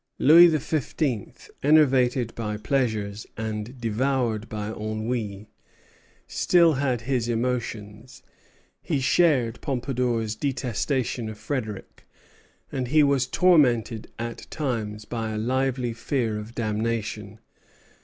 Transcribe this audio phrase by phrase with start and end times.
[0.17, 5.45] Louis XV., enervated by pleasures and devoured by ennui,
[6.27, 8.23] still had his emotions;
[8.81, 12.07] he shared Pompadour's detestation of Frederic,
[12.71, 17.37] and he was tormented at times by a lively fear of damnation.